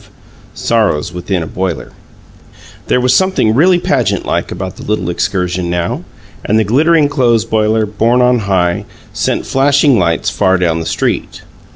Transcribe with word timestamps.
V 0.03 0.07
SORROWS 0.55 1.13
WITHIN 1.13 1.43
A 1.43 1.45
BOILER 1.45 1.91
There 2.87 2.99
was 2.99 3.13
something 3.15 3.53
really 3.53 3.77
pageant 3.77 4.25
like 4.25 4.51
about 4.51 4.77
the 4.77 4.83
little 4.83 5.11
excursion 5.11 5.69
now, 5.69 6.03
and 6.43 6.57
the 6.57 6.63
glittering 6.63 7.07
clothes 7.07 7.45
boiler, 7.45 7.85
borne 7.85 8.19
on 8.19 8.39
high, 8.39 8.85
sent 9.13 9.45
flashing 9.45 9.99
lights 9.99 10.31
far 10.31 10.57
down 10.57 10.79
the 10.79 10.87
street. 10.87 11.43